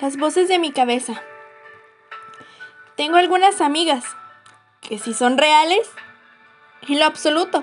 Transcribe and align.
Las 0.00 0.16
voces 0.16 0.48
de 0.48 0.58
mi 0.58 0.72
cabeza. 0.72 1.22
Tengo 2.96 3.16
algunas 3.16 3.60
amigas 3.60 4.04
que 4.80 4.98
si 4.98 5.12
son 5.12 5.36
reales, 5.36 5.88
en 6.88 6.98
lo 6.98 7.04
absoluto, 7.04 7.62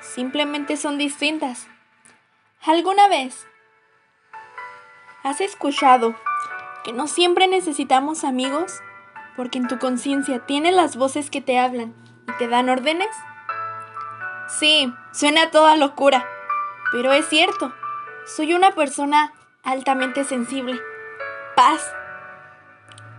simplemente 0.00 0.76
son 0.76 0.98
distintas. 0.98 1.68
¿Alguna 2.62 3.08
vez 3.08 3.46
has 5.22 5.40
escuchado 5.40 6.16
que 6.84 6.92
no 6.92 7.06
siempre 7.06 7.46
necesitamos 7.46 8.24
amigos 8.24 8.80
porque 9.36 9.58
en 9.58 9.68
tu 9.68 9.78
conciencia 9.78 10.44
tienes 10.46 10.74
las 10.74 10.96
voces 10.96 11.30
que 11.30 11.40
te 11.40 11.58
hablan 11.58 11.94
y 12.26 12.32
te 12.38 12.48
dan 12.48 12.68
órdenes? 12.68 13.08
Sí, 14.48 14.92
suena 15.12 15.50
toda 15.50 15.76
locura, 15.76 16.28
pero 16.92 17.12
es 17.12 17.28
cierto. 17.28 17.72
Soy 18.26 18.52
una 18.52 18.72
persona 18.72 19.32
altamente 19.62 20.24
sensible. 20.24 20.80
Paz. 21.58 21.92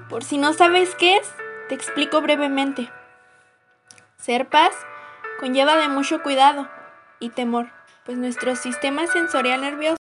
Por 0.08 0.24
si 0.24 0.38
no 0.38 0.54
sabes 0.54 0.96
qué 0.96 1.18
es, 1.18 1.30
te 1.68 1.76
explico 1.76 2.22
brevemente. 2.22 2.90
Ser 4.16 4.48
paz 4.48 4.72
conlleva 5.42 5.76
de 5.76 5.90
mucho 5.90 6.24
cuidado 6.24 6.70
y 7.20 7.32
temor, 7.32 7.70
pues 8.06 8.18
nuestro 8.18 8.56
sistema 8.56 9.08
sensorial 9.08 9.60
nervioso 9.60 9.98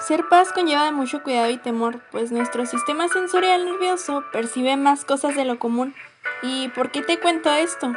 ser 0.00 0.28
paz 0.28 0.52
conlleva 0.52 0.82
de 0.86 0.90
mucho 0.90 1.22
cuidado 1.22 1.48
y 1.48 1.58
temor, 1.58 2.00
pues 2.10 2.32
nuestro 2.32 2.66
sistema 2.66 3.06
sensorial 3.06 3.64
nervioso 3.64 4.24
percibe 4.32 4.76
más 4.76 5.04
cosas 5.04 5.36
de 5.36 5.44
lo 5.44 5.60
común. 5.60 5.94
¿Y 6.42 6.70
por 6.70 6.90
qué 6.90 7.02
te 7.02 7.20
cuento 7.20 7.52
esto? 7.52 7.92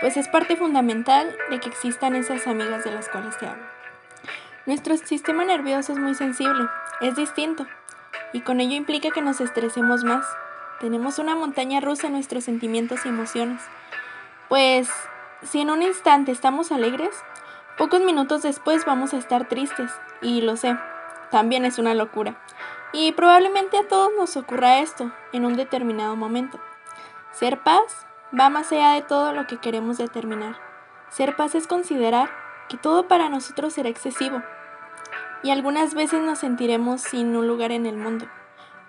Pues 0.00 0.16
es 0.16 0.26
parte 0.26 0.56
fundamental 0.56 1.32
de 1.50 1.60
que 1.60 1.68
existan 1.68 2.16
esas 2.16 2.48
amigas 2.48 2.82
de 2.82 2.90
las 2.90 3.08
cuales 3.08 3.38
te 3.38 3.46
hablo. 3.46 3.64
Nuestro 4.66 4.96
sistema 4.96 5.44
nervioso 5.44 5.92
es 5.92 5.98
muy 5.98 6.14
sensible, 6.14 6.66
es 7.00 7.16
distinto, 7.16 7.66
y 8.32 8.40
con 8.40 8.60
ello 8.60 8.74
implica 8.74 9.10
que 9.10 9.22
nos 9.22 9.40
estresemos 9.40 10.04
más. 10.04 10.26
Tenemos 10.80 11.18
una 11.18 11.36
montaña 11.36 11.80
rusa 11.80 12.08
en 12.08 12.14
nuestros 12.14 12.44
sentimientos 12.44 13.04
y 13.04 13.08
emociones. 13.08 13.62
Pues 14.48 14.90
si 15.42 15.60
en 15.60 15.70
un 15.70 15.82
instante 15.82 16.32
estamos 16.32 16.72
alegres, 16.72 17.14
pocos 17.78 18.00
minutos 18.00 18.42
después 18.42 18.84
vamos 18.84 19.14
a 19.14 19.18
estar 19.18 19.48
tristes, 19.48 19.90
y 20.20 20.40
lo 20.40 20.56
sé, 20.56 20.76
también 21.30 21.64
es 21.64 21.78
una 21.78 21.94
locura. 21.94 22.40
Y 22.92 23.12
probablemente 23.12 23.76
a 23.78 23.88
todos 23.88 24.10
nos 24.16 24.36
ocurra 24.36 24.78
esto 24.78 25.10
en 25.32 25.44
un 25.44 25.56
determinado 25.56 26.14
momento. 26.16 26.60
Ser 27.32 27.62
paz 27.62 28.06
va 28.38 28.50
más 28.50 28.70
allá 28.70 28.92
de 28.92 29.02
todo 29.02 29.32
lo 29.32 29.46
que 29.46 29.58
queremos 29.58 29.98
determinar. 29.98 30.56
Ser 31.08 31.34
paz 31.34 31.54
es 31.54 31.66
considerar 31.66 32.30
que 32.68 32.76
todo 32.76 33.08
para 33.08 33.28
nosotros 33.28 33.72
será 33.72 33.88
excesivo. 33.88 34.42
Y 35.44 35.50
algunas 35.50 35.94
veces 35.94 36.22
nos 36.22 36.38
sentiremos 36.38 37.02
sin 37.02 37.36
un 37.36 37.46
lugar 37.46 37.70
en 37.70 37.84
el 37.84 37.96
mundo. 37.96 38.26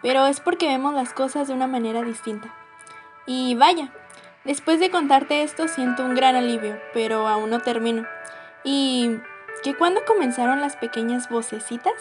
Pero 0.02 0.26
es 0.26 0.40
porque 0.40 0.68
vemos 0.68 0.94
las 0.94 1.14
cosas 1.14 1.50
de 1.50 1.54
una 1.54 1.68
manera 1.68 2.02
distinta. 2.02 2.56
Y 3.28 3.56
vaya, 3.56 3.92
después 4.46 4.80
de 4.80 4.90
contarte 4.90 5.44
esto 5.44 5.68
siento 5.68 6.06
un 6.06 6.16
gran 6.16 6.36
alivio, 6.36 6.80
pero 6.94 7.28
aún 7.28 7.50
no 7.50 7.60
termino. 7.60 8.08
¿Y 8.64 9.18
que 9.64 9.76
cuando 9.76 10.06
comenzaron 10.06 10.62
las 10.62 10.78
pequeñas 10.78 11.30
vocecitas? 11.30 11.94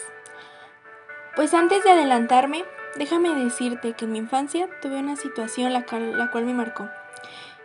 Pues 1.34 1.52
antes 1.52 1.82
de 1.82 1.90
adelantarme, 1.90 2.64
déjame 2.94 3.30
decirte 3.34 3.94
que 3.94 4.04
en 4.04 4.12
mi 4.12 4.18
infancia 4.18 4.68
tuve 4.80 4.98
una 4.98 5.16
situación 5.16 5.72
la 5.72 5.84
cual 5.84 6.44
me 6.44 6.54
marcó. 6.54 6.88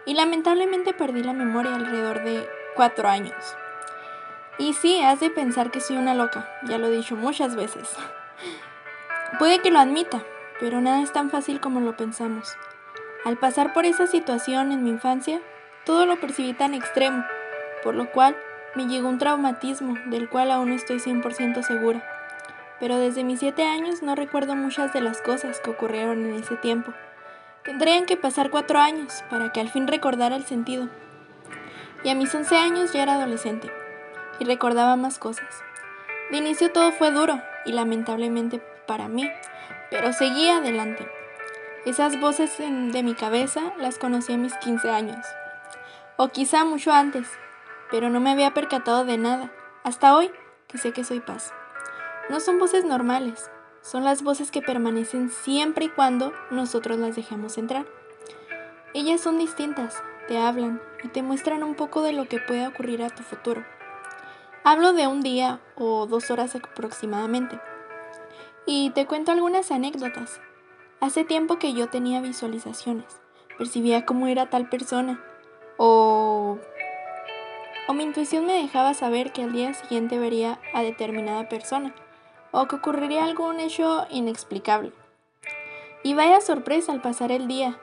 Y 0.07 0.15
lamentablemente 0.15 0.93
perdí 0.93 1.21
la 1.21 1.33
memoria 1.33 1.75
alrededor 1.75 2.23
de 2.23 2.49
cuatro 2.75 3.07
años. 3.09 3.35
Y 4.59 4.73
sí, 4.73 5.01
has 5.01 5.19
de 5.19 5.31
pensar 5.31 5.71
que 5.71 5.79
soy 5.79 5.97
una 5.97 6.13
loca, 6.13 6.47
ya 6.67 6.77
lo 6.77 6.87
he 6.87 6.91
dicho 6.91 7.15
muchas 7.15 7.55
veces. 7.55 7.89
Puede 9.39 9.59
que 9.59 9.71
lo 9.71 9.79
admita, 9.79 10.21
pero 10.59 10.81
nada 10.81 11.01
es 11.01 11.11
tan 11.11 11.31
fácil 11.31 11.59
como 11.59 11.79
lo 11.79 11.97
pensamos. 11.97 12.55
Al 13.25 13.37
pasar 13.37 13.73
por 13.73 13.85
esa 13.85 14.05
situación 14.05 14.71
en 14.71 14.83
mi 14.83 14.91
infancia, 14.91 15.41
todo 15.85 16.05
lo 16.05 16.19
percibí 16.19 16.53
tan 16.53 16.73
extremo, 16.73 17.25
por 17.83 17.95
lo 17.95 18.11
cual 18.11 18.35
me 18.75 18.85
llegó 18.85 19.09
un 19.09 19.17
traumatismo 19.17 19.97
del 20.07 20.29
cual 20.29 20.51
aún 20.51 20.69
no 20.69 20.75
estoy 20.75 20.97
100% 20.97 21.63
segura 21.63 22.03
pero 22.79 22.97
desde 22.97 23.23
mis 23.23 23.39
siete 23.39 23.63
años 23.63 24.01
no 24.01 24.15
recuerdo 24.15 24.55
muchas 24.55 24.93
de 24.93 25.01
las 25.01 25.21
cosas 25.21 25.59
que 25.59 25.69
ocurrieron 25.69 26.25
en 26.25 26.35
ese 26.35 26.55
tiempo. 26.55 26.93
Tendrían 27.63 28.05
que 28.05 28.17
pasar 28.17 28.49
cuatro 28.49 28.79
años 28.79 29.23
para 29.29 29.51
que 29.51 29.59
al 29.59 29.69
fin 29.69 29.87
recordara 29.87 30.35
el 30.35 30.45
sentido. 30.45 30.87
Y 32.03 32.09
a 32.09 32.15
mis 32.15 32.33
once 32.33 32.55
años 32.55 32.93
ya 32.93 33.03
era 33.03 33.15
adolescente 33.15 33.69
y 34.39 34.45
recordaba 34.45 34.95
más 34.95 35.19
cosas. 35.19 35.63
De 36.31 36.37
inicio 36.37 36.71
todo 36.71 36.91
fue 36.91 37.11
duro 37.11 37.41
y 37.65 37.73
lamentablemente 37.73 38.61
para 38.87 39.07
mí, 39.07 39.29
pero 39.89 40.13
seguía 40.13 40.57
adelante. 40.57 41.09
Esas 41.85 42.19
voces 42.19 42.57
de 42.57 43.03
mi 43.03 43.15
cabeza 43.15 43.73
las 43.77 43.97
conocí 43.97 44.33
a 44.33 44.37
mis 44.37 44.53
15 44.55 44.89
años, 44.89 45.25
o 46.17 46.27
quizá 46.27 46.65
mucho 46.65 46.91
antes, 46.91 47.27
pero 47.89 48.09
no 48.09 48.19
me 48.19 48.31
había 48.31 48.53
percatado 48.53 49.05
de 49.05 49.17
nada, 49.17 49.51
hasta 49.83 50.15
hoy 50.15 50.31
que 50.67 50.77
sé 50.77 50.91
que 50.91 51.03
soy 51.03 51.19
paz. 51.19 51.53
No 52.29 52.39
son 52.39 52.59
voces 52.59 52.85
normales, 52.85 53.49
son 53.81 54.03
las 54.03 54.21
voces 54.21 54.51
que 54.51 54.61
permanecen 54.61 55.29
siempre 55.29 55.85
y 55.85 55.89
cuando 55.89 56.33
nosotros 56.51 56.99
las 56.99 57.15
dejemos 57.15 57.57
entrar. 57.57 57.85
Ellas 58.93 59.21
son 59.21 59.37
distintas, 59.37 60.03
te 60.27 60.37
hablan 60.37 60.81
y 61.03 61.07
te 61.07 61.23
muestran 61.23 61.63
un 61.63 61.75
poco 61.75 62.01
de 62.01 62.13
lo 62.13 62.27
que 62.27 62.39
puede 62.39 62.67
ocurrir 62.67 63.01
a 63.03 63.09
tu 63.09 63.23
futuro. 63.23 63.63
Hablo 64.71 64.93
de 64.93 65.07
un 65.07 65.21
día 65.21 65.61
o 65.77 66.05
dos 66.05 66.29
horas 66.29 66.53
aproximadamente. 66.53 67.59
Y 68.67 68.91
te 68.91 69.07
cuento 69.07 69.31
algunas 69.31 69.71
anécdotas. 69.71 70.39
Hace 70.99 71.23
tiempo 71.23 71.57
que 71.57 71.73
yo 71.73 71.89
tenía 71.89 72.21
visualizaciones, 72.21 73.19
percibía 73.57 74.05
cómo 74.05 74.27
era 74.27 74.51
tal 74.51 74.69
persona, 74.69 75.19
o, 75.77 76.59
o 77.87 77.93
mi 77.93 78.03
intuición 78.03 78.45
me 78.45 78.61
dejaba 78.61 78.93
saber 78.93 79.31
que 79.31 79.41
al 79.41 79.53
día 79.53 79.73
siguiente 79.73 80.19
vería 80.19 80.59
a 80.75 80.83
determinada 80.83 81.49
persona 81.49 81.95
o 82.51 82.67
que 82.67 82.75
ocurriría 82.75 83.23
algún 83.23 83.59
hecho 83.59 84.05
inexplicable. 84.11 84.91
Y 86.03 86.13
vaya 86.13 86.41
sorpresa 86.41 86.91
al 86.91 87.01
pasar 87.01 87.31
el 87.31 87.47
día, 87.47 87.79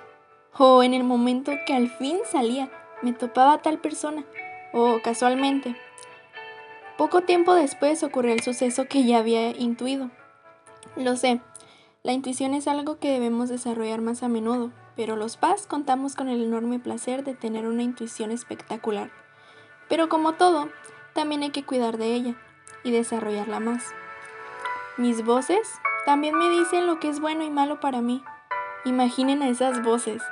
o 0.56 0.84
en 0.84 0.94
el 0.94 1.02
momento 1.02 1.50
que 1.66 1.74
al 1.74 1.90
fin 1.90 2.18
salía, 2.30 2.70
me 3.02 3.12
topaba 3.12 3.58
tal 3.58 3.78
persona, 3.78 4.24
o 4.72 5.00
casualmente. 5.02 5.74
Poco 6.96 7.22
tiempo 7.22 7.54
después 7.54 8.02
ocurrió 8.02 8.32
el 8.32 8.42
suceso 8.42 8.86
que 8.86 9.04
ya 9.04 9.18
había 9.18 9.50
intuido. 9.50 10.10
Lo 10.96 11.16
sé, 11.16 11.40
la 12.02 12.12
intuición 12.12 12.54
es 12.54 12.68
algo 12.68 12.98
que 12.98 13.10
debemos 13.10 13.50
desarrollar 13.50 14.00
más 14.00 14.22
a 14.22 14.28
menudo, 14.28 14.70
pero 14.96 15.14
los 15.14 15.36
Paz 15.36 15.66
contamos 15.66 16.14
con 16.14 16.28
el 16.28 16.42
enorme 16.42 16.78
placer 16.78 17.22
de 17.22 17.34
tener 17.34 17.66
una 17.66 17.82
intuición 17.82 18.30
espectacular. 18.30 19.10
Pero 19.88 20.08
como 20.08 20.34
todo, 20.34 20.70
también 21.12 21.42
hay 21.42 21.50
que 21.50 21.64
cuidar 21.64 21.98
de 21.98 22.14
ella 22.14 22.34
y 22.82 22.92
desarrollarla 22.92 23.60
más. 23.60 23.84
Mis 24.96 25.22
voces 25.22 25.68
también 26.06 26.38
me 26.38 26.48
dicen 26.48 26.86
lo 26.86 26.98
que 26.98 27.08
es 27.10 27.20
bueno 27.20 27.44
y 27.44 27.50
malo 27.50 27.78
para 27.78 28.00
mí. 28.00 28.22
Imaginen 28.86 29.42
esas 29.42 29.82
voces. 29.82 30.22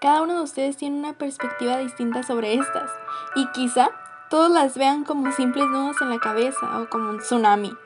Cada 0.00 0.22
uno 0.22 0.34
de 0.36 0.42
ustedes 0.42 0.78
tiene 0.78 0.98
una 0.98 1.12
perspectiva 1.12 1.76
distinta 1.76 2.22
sobre 2.22 2.54
estas 2.54 2.90
y 3.34 3.46
quizá 3.48 3.90
todos 4.30 4.48
las 4.48 4.78
vean 4.78 5.02
como 5.02 5.32
simples 5.32 5.66
nudos 5.66 6.00
en 6.00 6.08
la 6.08 6.20
cabeza 6.20 6.78
o 6.78 6.88
como 6.88 7.10
un 7.10 7.18
tsunami 7.18 7.76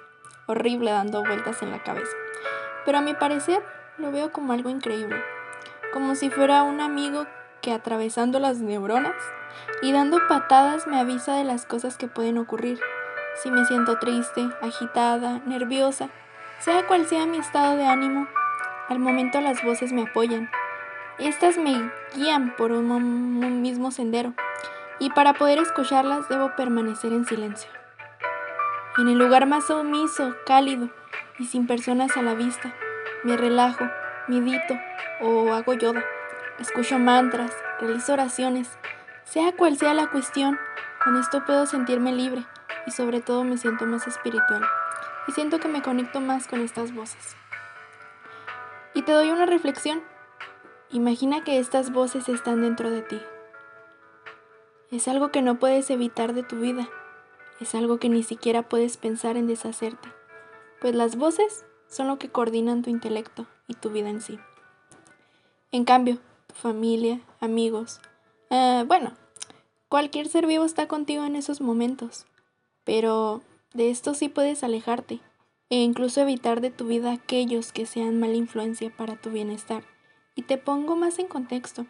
horrible 0.47 0.91
dando 0.91 1.25
vueltas 1.25 1.63
en 1.63 1.71
la 1.71 1.83
cabeza. 1.83 2.13
Pero 2.85 2.99
a 2.99 3.01
mi 3.01 3.15
parecer 3.15 3.65
lo 3.97 4.13
veo 4.13 4.31
como 4.31 4.53
algo 4.53 4.69
increíble, 4.69 5.17
como 5.95 6.15
si 6.15 6.29
fuera 6.29 6.63
un 6.63 6.83
amigo 6.83 7.27
que 7.63 7.73
atravesando 7.73 8.41
las 8.41 8.59
neuronas 8.59 9.17
y 9.81 9.93
dando 9.93 10.19
patadas 10.29 10.87
me 10.87 11.01
avisa 11.01 11.35
de 11.35 11.45
las 11.45 11.65
cosas 11.65 11.97
que 11.97 12.09
pueden 12.09 12.37
ocurrir 12.37 12.79
si 13.43 13.51
me 13.51 13.65
siento 13.65 13.99
triste, 13.99 14.47
agitada, 14.61 15.41
nerviosa, 15.47 16.11
sea 16.59 16.87
cual 16.87 17.07
sea 17.07 17.25
mi 17.25 17.39
estado 17.39 17.77
de 17.77 17.87
ánimo, 17.87 18.29
al 18.91 18.99
momento 18.99 19.41
las 19.41 19.65
voces 19.65 19.93
me 19.93 20.03
apoyan. 20.03 20.51
Estas 21.19 21.57
me 21.57 21.91
guían 22.15 22.55
por 22.57 22.71
un 22.71 23.63
mismo 23.63 23.91
sendero 23.91 24.35
y 24.99 25.11
para 25.11 25.35
poder 25.35 25.59
escucharlas 25.59 26.29
debo 26.29 26.55
permanecer 26.57 27.13
en 27.13 27.25
silencio. 27.25 27.71
En 28.99 29.09
el 29.09 29.19
lugar 29.19 29.47
más 29.47 29.67
sumiso, 29.67 30.35
cálido 30.47 30.91
y 31.39 31.47
sin 31.47 31.67
personas 31.67 32.17
a 32.17 32.23
la 32.23 32.35
vista, 32.35 32.73
me 33.25 33.37
relajo, 33.37 33.89
medito 34.29 34.75
o 35.21 35.53
hago 35.53 35.75
yoga. 35.75 36.05
Escucho 36.59 36.99
mantras, 36.99 37.53
realizo 37.81 38.13
oraciones, 38.13 38.79
sea 39.25 39.53
cual 39.53 39.77
sea 39.77 39.95
la 39.95 40.09
cuestión, 40.09 40.59
con 41.03 41.19
esto 41.19 41.45
puedo 41.45 41.67
sentirme 41.67 42.13
libre 42.13 42.45
y 42.87 42.93
sobre 42.93 43.21
todo 43.21 43.43
me 43.43 43.59
siento 43.59 43.87
más 43.87 44.07
espiritual 44.07 44.65
y 45.27 45.33
siento 45.33 45.59
que 45.59 45.69
me 45.69 45.83
conecto 45.83 46.21
más 46.21 46.47
con 46.47 46.61
estas 46.61 46.95
voces. 46.95 47.37
Y 48.95 49.03
te 49.03 49.13
doy 49.13 49.31
una 49.31 49.47
reflexión. 49.47 50.03
Imagina 50.91 51.43
que 51.43 51.59
estas 51.59 51.93
voces 51.93 52.29
están 52.29 52.63
dentro 52.63 52.91
de 52.91 53.03
ti. 53.03 53.21
Es 54.95 55.09
algo 55.09 55.33
que 55.33 55.43
no 55.43 55.59
puedes 55.59 55.91
evitar 55.91 56.35
de 56.35 56.45
tu 56.45 56.61
vida. 56.61 56.89
Es 57.61 57.75
algo 57.75 57.99
que 57.99 58.09
ni 58.09 58.23
siquiera 58.23 58.69
puedes 58.69 58.97
pensar 58.97 59.37
en 59.37 59.49
deshacerte. 59.49 60.09
Pues 60.81 60.95
las 60.95 61.17
voces 61.17 61.65
son 61.89 62.07
lo 62.07 62.21
que 62.21 62.29
coordinan 62.29 62.83
tu 62.83 62.91
intelecto 62.91 63.49
y 63.67 63.75
tu 63.75 63.91
vida 63.91 64.09
en 64.09 64.21
sí. 64.21 64.39
En 65.73 65.85
cambio, 65.85 66.19
tu 66.47 66.55
familia, 66.55 67.21
amigos, 67.41 68.01
eh, 68.51 68.85
bueno, 68.87 69.15
cualquier 69.89 70.29
ser 70.29 70.47
vivo 70.47 70.65
está 70.65 70.87
contigo 70.87 71.25
en 71.25 71.35
esos 71.35 71.61
momentos, 71.61 72.27
pero 72.85 73.43
de 73.73 73.91
esto 73.91 74.15
sí 74.15 74.29
puedes 74.29 74.63
alejarte 74.63 75.19
e 75.71 75.83
incluso 75.83 76.21
evitar 76.21 76.61
de 76.61 76.71
tu 76.71 76.87
vida 76.87 77.11
aquellos 77.11 77.73
que 77.73 77.85
sean 77.85 78.21
mala 78.21 78.35
influencia 78.35 78.97
para 78.97 79.17
tu 79.17 79.31
bienestar. 79.31 79.83
Y 80.37 80.43
te 80.43 80.57
pongo 80.57 80.95
más 80.95 81.19
en 81.19 81.27
contexto. 81.27 81.85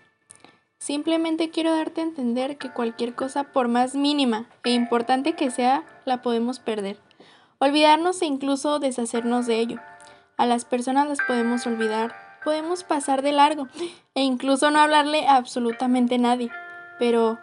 Simplemente 0.84 1.48
quiero 1.48 1.74
darte 1.74 2.02
a 2.02 2.04
entender 2.04 2.58
que 2.58 2.70
cualquier 2.70 3.14
cosa, 3.14 3.44
por 3.44 3.68
más 3.68 3.94
mínima 3.94 4.44
e 4.64 4.72
importante 4.72 5.32
que 5.32 5.50
sea, 5.50 5.82
la 6.04 6.20
podemos 6.20 6.58
perder. 6.58 6.98
Olvidarnos 7.58 8.20
e 8.20 8.26
incluso 8.26 8.80
deshacernos 8.80 9.46
de 9.46 9.60
ello. 9.60 9.80
A 10.36 10.44
las 10.44 10.66
personas 10.66 11.08
las 11.08 11.20
podemos 11.26 11.66
olvidar, 11.66 12.14
podemos 12.44 12.84
pasar 12.84 13.22
de 13.22 13.32
largo 13.32 13.66
e 14.14 14.20
incluso 14.20 14.70
no 14.70 14.78
hablarle 14.78 15.26
a 15.26 15.36
absolutamente 15.36 16.18
nadie. 16.18 16.50
Pero, 16.98 17.38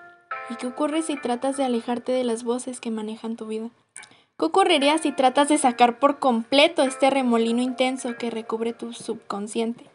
¿y 0.51 0.55
qué 0.57 0.67
ocurre 0.67 1.01
si 1.01 1.19
tratas 1.19 1.57
de 1.57 1.63
alejarte 1.63 2.11
de 2.11 2.23
las 2.23 2.43
voces 2.43 2.79
que 2.79 2.91
manejan 2.91 3.37
tu 3.37 3.47
vida? 3.47 3.71
¿Qué 4.37 4.45
ocurriría 4.45 4.99
si 4.99 5.13
tratas 5.13 5.49
de 5.49 5.57
sacar 5.57 5.97
por 5.97 6.19
completo 6.19 6.83
este 6.83 7.09
remolino 7.09 7.63
intenso 7.63 8.15
que 8.19 8.29
recubre 8.29 8.73
tu 8.73 8.93
subconsciente? 8.93 9.90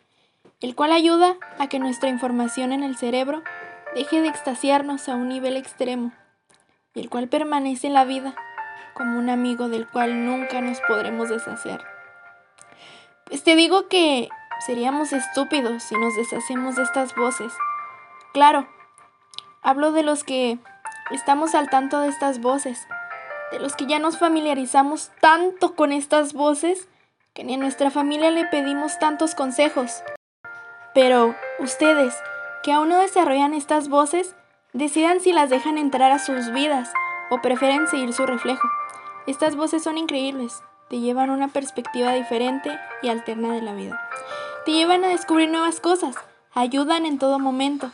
El 0.61 0.75
cual 0.75 0.93
ayuda 0.93 1.37
a 1.58 1.69
que 1.69 1.79
nuestra 1.79 2.08
información 2.08 2.73
en 2.73 2.82
el 2.82 2.97
cerebro 2.97 3.43
deje 3.94 4.23
de 4.23 4.29
extasiarnos 4.29 5.06
a 5.08 5.14
un 5.14 5.29
nivel 5.29 5.55
extremo, 5.55 6.12
y 6.94 7.00
el 7.00 7.11
cual 7.11 7.29
permanece 7.29 7.88
en 7.88 7.93
la 7.93 8.06
vida 8.06 8.35
como 8.94 9.19
un 9.19 9.29
amigo 9.29 9.69
del 9.69 9.87
cual 9.87 10.25
nunca 10.25 10.62
nos 10.62 10.81
podremos 10.88 11.29
deshacer. 11.29 11.85
Pues 13.26 13.44
te 13.44 13.55
digo 13.55 13.88
que 13.88 14.31
seríamos 14.64 15.12
estúpidos 15.12 15.82
si 15.82 15.94
nos 15.97 16.17
deshacemos 16.17 16.76
de 16.76 16.85
estas 16.85 17.14
voces. 17.14 17.52
Claro, 18.32 18.67
hablo 19.61 19.93
de 19.93 20.05
los 20.05 20.25
que 20.25 20.59
estamos 21.11 21.55
al 21.55 21.69
tanto 21.69 22.00
de 22.00 22.09
estas 22.09 22.41
voces, 22.41 22.87
de 23.52 23.59
los 23.59 23.76
que 23.76 23.85
ya 23.85 23.99
nos 23.99 24.19
familiarizamos 24.19 25.11
tanto 25.20 25.75
con 25.75 25.93
estas 25.93 26.32
voces 26.32 26.88
que 27.35 27.44
ni 27.44 27.55
a 27.55 27.59
nuestra 27.59 27.91
familia 27.91 28.31
le 28.31 28.47
pedimos 28.47 28.99
tantos 28.99 29.35
consejos. 29.35 30.02
Pero 30.96 31.34
ustedes, 31.58 32.14
que 32.62 32.72
aún 32.72 32.88
no 32.88 32.96
desarrollan 32.96 33.52
estas 33.52 33.90
voces, 33.90 34.34
decidan 34.72 35.20
si 35.20 35.31
las 35.31 35.50
dejan 35.50 35.76
entrar 35.76 36.10
a 36.10 36.19
sus 36.19 36.50
vidas 36.52 36.90
o 37.28 37.43
prefieren 37.43 37.87
seguir 37.87 38.14
su 38.14 38.25
reflejo. 38.25 38.66
Estas 39.26 39.56
voces 39.56 39.82
son 39.82 39.98
increíbles, 39.98 40.62
te 40.88 40.98
llevan 41.00 41.28
a 41.28 41.34
una 41.34 41.48
perspectiva 41.48 42.14
diferente 42.14 42.81
y 43.02 43.10
alterna 43.10 43.52
de 43.52 43.60
la 43.60 43.75
vida. 43.75 44.00
Te 44.64 44.72
llevan 44.72 45.04
a 45.04 45.08
descubrir 45.08 45.50
nuevas 45.50 45.81
cosas, 45.81 46.16
ayudan 46.54 47.04
en 47.04 47.19
todo 47.19 47.38
momento 47.38 47.90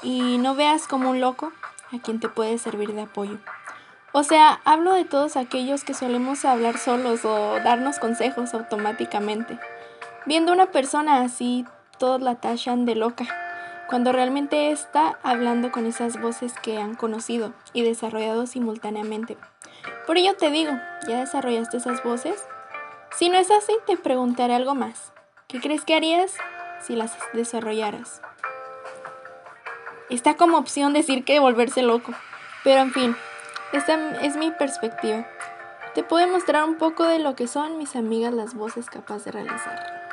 y 0.00 0.38
no 0.38 0.54
veas 0.54 0.86
como 0.86 1.10
un 1.10 1.20
loco 1.20 1.52
a 1.92 1.98
quien 1.98 2.20
te 2.20 2.28
puede 2.28 2.58
servir 2.58 2.94
de 2.94 3.02
apoyo. 3.02 3.38
O 4.12 4.22
sea, 4.22 4.60
hablo 4.64 4.94
de 4.94 5.04
todos 5.04 5.36
aquellos 5.36 5.82
que 5.82 5.92
solemos 5.92 6.44
hablar 6.44 6.78
solos 6.78 7.24
o 7.24 7.58
darnos 7.64 7.98
consejos 7.98 8.54
automáticamente. 8.54 9.58
Viendo 10.24 10.52
una 10.52 10.66
persona 10.66 11.22
así, 11.22 11.66
todos 11.96 12.20
la 12.20 12.36
tachan 12.36 12.84
de 12.84 12.94
loca, 12.94 13.26
cuando 13.88 14.12
realmente 14.12 14.70
está 14.70 15.18
hablando 15.22 15.70
con 15.70 15.86
esas 15.86 16.20
voces 16.20 16.54
que 16.62 16.78
han 16.78 16.94
conocido 16.94 17.52
y 17.72 17.82
desarrollado 17.82 18.46
simultáneamente. 18.46 19.36
Por 20.06 20.18
ello 20.18 20.34
te 20.36 20.50
digo, 20.50 20.72
¿ya 21.08 21.20
desarrollaste 21.20 21.76
esas 21.76 22.02
voces? 22.02 22.44
Si 23.16 23.28
no 23.28 23.38
es 23.38 23.50
así, 23.50 23.72
te 23.86 23.96
preguntaré 23.96 24.54
algo 24.54 24.74
más. 24.74 25.12
¿Qué 25.48 25.60
crees 25.60 25.84
que 25.84 25.94
harías 25.94 26.34
si 26.80 26.96
las 26.96 27.16
desarrollaras? 27.32 28.22
Está 30.10 30.34
como 30.34 30.58
opción 30.58 30.92
decir 30.92 31.24
que 31.24 31.40
volverse 31.40 31.82
loco, 31.82 32.12
pero 32.62 32.80
en 32.80 32.92
fin, 32.92 33.16
esta 33.72 33.94
es 34.20 34.36
mi 34.36 34.50
perspectiva. 34.50 35.26
Te 35.94 36.02
puedo 36.02 36.26
mostrar 36.28 36.64
un 36.64 36.76
poco 36.76 37.04
de 37.04 37.18
lo 37.18 37.36
que 37.36 37.46
son 37.46 37.78
mis 37.78 37.96
amigas 37.96 38.34
las 38.34 38.54
voces 38.54 38.90
capaces 38.90 39.26
de 39.26 39.32
realizar. 39.32 40.03